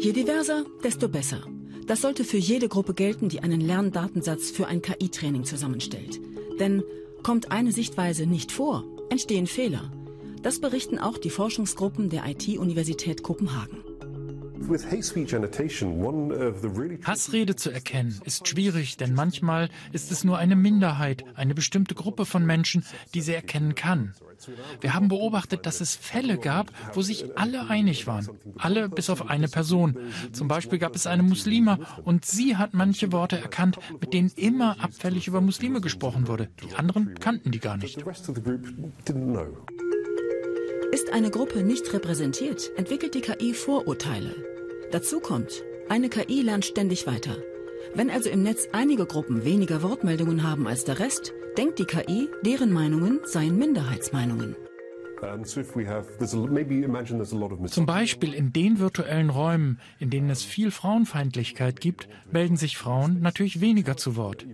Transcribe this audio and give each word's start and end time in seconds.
Je 0.00 0.14
diverser, 0.14 0.64
desto 0.82 1.10
besser. 1.10 1.42
Das 1.86 2.00
sollte 2.00 2.24
für 2.24 2.38
jede 2.38 2.68
Gruppe 2.68 2.94
gelten, 2.94 3.28
die 3.28 3.40
einen 3.40 3.60
Lerndatensatz 3.60 4.50
für 4.50 4.66
ein 4.66 4.80
KI-Training 4.80 5.44
zusammenstellt. 5.44 6.18
Denn 6.58 6.82
kommt 7.22 7.52
eine 7.52 7.70
Sichtweise 7.70 8.24
nicht 8.24 8.50
vor, 8.50 8.84
entstehen 9.10 9.46
Fehler. 9.46 9.92
Das 10.42 10.58
berichten 10.58 10.98
auch 10.98 11.18
die 11.18 11.28
Forschungsgruppen 11.28 12.08
der 12.08 12.24
IT-Universität 12.26 13.22
Kopenhagen. 13.22 13.89
Hassrede 17.04 17.56
zu 17.56 17.70
erkennen 17.70 18.20
ist 18.24 18.46
schwierig, 18.46 18.96
denn 18.98 19.14
manchmal 19.14 19.70
ist 19.92 20.12
es 20.12 20.22
nur 20.22 20.38
eine 20.38 20.54
Minderheit, 20.54 21.24
eine 21.34 21.54
bestimmte 21.54 21.94
Gruppe 21.94 22.26
von 22.26 22.44
Menschen, 22.44 22.84
die 23.14 23.22
sie 23.22 23.32
erkennen 23.32 23.74
kann. 23.74 24.14
Wir 24.80 24.94
haben 24.94 25.08
beobachtet, 25.08 25.66
dass 25.66 25.80
es 25.80 25.96
Fälle 25.96 26.38
gab, 26.38 26.72
wo 26.94 27.02
sich 27.02 27.38
alle 27.38 27.68
einig 27.68 28.06
waren. 28.06 28.28
Alle 28.56 28.88
bis 28.88 29.10
auf 29.10 29.28
eine 29.28 29.48
Person. 29.48 29.98
Zum 30.32 30.48
Beispiel 30.48 30.78
gab 30.78 30.94
es 30.94 31.06
eine 31.06 31.22
Muslima 31.22 31.78
und 32.04 32.24
sie 32.24 32.56
hat 32.56 32.74
manche 32.74 33.12
Worte 33.12 33.40
erkannt, 33.40 33.78
mit 34.00 34.12
denen 34.12 34.30
immer 34.36 34.80
abfällig 34.82 35.26
über 35.26 35.40
Muslime 35.40 35.80
gesprochen 35.80 36.28
wurde. 36.28 36.48
Die 36.62 36.74
anderen 36.74 37.14
kannten 37.18 37.50
die 37.50 37.60
gar 37.60 37.76
nicht. 37.76 37.98
Ist 40.92 41.12
eine 41.12 41.30
Gruppe 41.30 41.62
nicht 41.62 41.92
repräsentiert, 41.92 42.72
entwickelt 42.76 43.14
die 43.14 43.20
KI 43.20 43.54
Vorurteile. 43.54 44.34
Dazu 44.90 45.20
kommt, 45.20 45.62
eine 45.88 46.08
KI 46.08 46.42
lernt 46.42 46.64
ständig 46.64 47.06
weiter. 47.06 47.36
Wenn 47.94 48.10
also 48.10 48.28
im 48.28 48.42
Netz 48.42 48.68
einige 48.72 49.06
Gruppen 49.06 49.44
weniger 49.44 49.84
Wortmeldungen 49.84 50.42
haben 50.42 50.66
als 50.66 50.84
der 50.84 50.98
Rest, 50.98 51.32
denkt 51.56 51.78
die 51.78 51.84
KI, 51.84 52.28
deren 52.44 52.72
Meinungen 52.72 53.20
seien 53.22 53.56
Minderheitsmeinungen. 53.56 54.56
Zum 57.66 57.86
Beispiel 57.86 58.34
in 58.34 58.52
den 58.52 58.78
virtuellen 58.80 59.30
Räumen, 59.30 59.80
in 60.00 60.10
denen 60.10 60.30
es 60.30 60.42
viel 60.42 60.72
Frauenfeindlichkeit 60.72 61.80
gibt, 61.80 62.08
melden 62.32 62.56
sich 62.56 62.76
Frauen 62.76 63.20
natürlich 63.20 63.60
weniger 63.60 63.96
zu 63.96 64.16
Wort. 64.16 64.44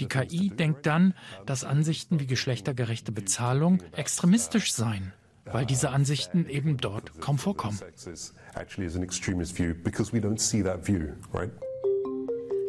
Die 0.00 0.06
KI 0.06 0.48
denkt 0.48 0.86
dann, 0.86 1.14
dass 1.46 1.62
Ansichten 1.62 2.18
wie 2.18 2.26
geschlechtergerechte 2.26 3.12
Bezahlung 3.12 3.80
extremistisch 3.92 4.72
seien 4.72 5.12
weil 5.44 5.66
diese 5.66 5.90
Ansichten 5.90 6.48
eben 6.48 6.76
dort 6.76 7.20
kaum 7.20 7.38
vorkommen. 7.38 7.78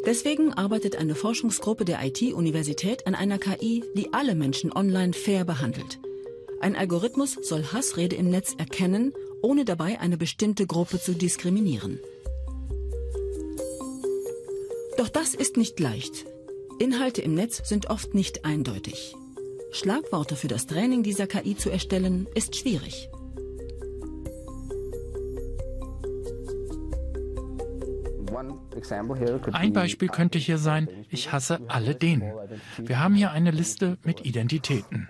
Deswegen 0.06 0.54
arbeitet 0.54 0.96
eine 0.98 1.16
Forschungsgruppe 1.16 1.84
der 1.84 2.06
IT-Universität 2.06 3.08
an 3.08 3.16
einer 3.16 3.40
KI, 3.40 3.84
die 3.96 4.14
alle 4.14 4.36
Menschen 4.36 4.72
online 4.72 5.14
fair 5.14 5.46
behandelt. 5.46 6.00
Ein 6.62 6.76
Algorithmus 6.76 7.34
soll 7.42 7.64
Hassrede 7.64 8.16
im 8.16 8.30
Netz 8.30 8.54
erkennen, 8.58 9.14
ohne 9.42 9.66
dabei 9.66 10.00
eine 10.00 10.18
bestimmte 10.18 10.68
Gruppe 10.68 11.00
zu 11.00 11.14
diskriminieren. 11.14 12.00
Doch 14.98 15.10
das 15.10 15.34
ist 15.34 15.58
nicht 15.58 15.80
leicht. 15.80 16.26
Inhalte 16.80 17.22
im 17.22 17.34
Netz 17.34 17.68
sind 17.68 17.90
oft 17.90 18.14
nicht 18.14 18.46
eindeutig. 18.46 19.16
Schlagworte 19.76 20.38
für 20.38 20.48
das 20.48 20.68
Training 20.68 21.04
dieser 21.04 21.28
KI 21.28 21.58
zu 21.58 21.70
erstellen, 21.70 22.28
ist 22.34 22.56
schwierig. 22.56 23.10
Ein 29.52 29.74
Beispiel 29.74 30.08
könnte 30.08 30.38
hier 30.38 30.58
sein, 30.58 30.88
ich 31.10 31.32
hasse 31.32 31.60
alle 31.68 31.96
den. 31.96 32.24
Wir 32.78 33.00
haben 33.00 33.16
hier 33.16 33.32
eine 33.32 33.52
Liste 33.52 33.98
mit 34.04 34.26
Identitäten. 34.26 35.10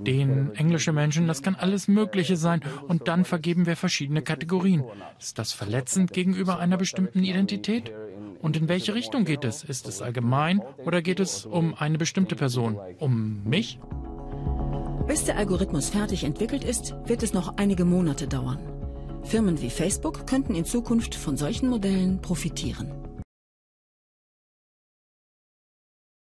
Den, 0.00 0.54
englische 0.54 0.92
Menschen, 0.92 1.28
das 1.28 1.42
kann 1.42 1.54
alles 1.54 1.86
Mögliche 1.86 2.36
sein 2.36 2.62
und 2.88 3.06
dann 3.06 3.24
vergeben 3.24 3.66
wir 3.66 3.76
verschiedene 3.76 4.22
Kategorien. 4.22 4.84
Ist 5.20 5.38
das 5.38 5.52
verletzend 5.52 6.12
gegenüber 6.12 6.58
einer 6.58 6.76
bestimmten 6.76 7.22
Identität? 7.22 7.92
Und 8.42 8.56
in 8.56 8.68
welche 8.68 8.94
Richtung 8.94 9.24
geht 9.24 9.44
es? 9.44 9.62
Ist 9.62 9.88
es 9.88 10.02
allgemein 10.02 10.60
oder 10.84 11.00
geht 11.00 11.20
es 11.20 11.46
um 11.46 11.74
eine 11.74 11.96
bestimmte 11.96 12.34
Person? 12.34 12.78
Um 12.98 13.42
mich? 13.44 13.78
Bis 15.06 15.24
der 15.24 15.36
Algorithmus 15.36 15.88
fertig 15.88 16.24
entwickelt 16.24 16.64
ist, 16.64 16.94
wird 17.06 17.22
es 17.22 17.32
noch 17.32 17.56
einige 17.56 17.84
Monate 17.84 18.26
dauern. 18.26 18.58
Firmen 19.22 19.62
wie 19.62 19.70
Facebook 19.70 20.26
könnten 20.26 20.56
in 20.56 20.64
Zukunft 20.64 21.14
von 21.14 21.36
solchen 21.36 21.68
Modellen 21.68 22.20
profitieren. 22.20 22.90